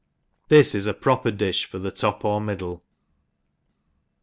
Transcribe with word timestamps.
This 0.47 0.73
is 0.73 0.87
a 0.87 0.95
proper 0.95 1.29
di(h 1.31 1.65
for 1.67 1.77
the 1.77 1.91
top 1.91 2.25
or 2.25 2.41
middle. 2.41 2.81